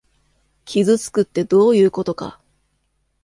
[0.65, 2.41] 傷付くってどういうことか！